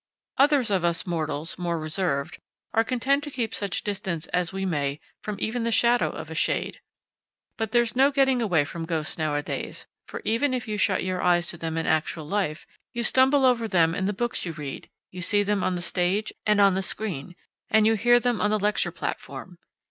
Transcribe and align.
Others 0.39 0.71
of 0.71 0.83
us 0.83 1.05
mortals, 1.05 1.59
more 1.59 1.77
reserved, 1.77 2.39
are 2.73 2.83
content 2.83 3.23
to 3.23 3.29
keep 3.29 3.53
such 3.53 3.83
distance 3.83 4.25
as 4.29 4.51
we 4.51 4.65
may 4.65 4.99
from 5.21 5.35
even 5.39 5.61
the 5.63 5.69
shadow 5.69 6.09
of 6.09 6.31
a 6.31 6.33
shade. 6.33 6.79
But 7.55 7.71
there's 7.71 7.95
no 7.95 8.09
getting 8.09 8.41
away 8.41 8.65
from 8.65 8.87
ghosts 8.87 9.19
nowadays, 9.19 9.85
for 10.07 10.23
even 10.25 10.55
if 10.55 10.67
you 10.67 10.79
shut 10.79 11.03
your 11.03 11.21
eyes 11.21 11.45
to 11.49 11.57
them 11.57 11.77
in 11.77 11.85
actual 11.85 12.27
life, 12.27 12.65
you 12.93 13.03
stumble 13.03 13.45
over 13.45 13.67
them 13.67 13.93
in 13.93 14.05
the 14.07 14.11
books 14.11 14.43
you 14.43 14.53
read, 14.53 14.89
you 15.11 15.21
see 15.21 15.43
them 15.43 15.63
on 15.63 15.75
the 15.75 15.83
stage 15.83 16.33
and 16.47 16.59
on 16.59 16.73
the 16.73 16.81
screen, 16.81 17.35
and 17.69 17.85
you 17.85 17.93
hear 17.93 18.19
them 18.19 18.41
on 18.41 18.49
the 18.49 18.57
lecture 18.57 18.91
platform. 18.91 19.59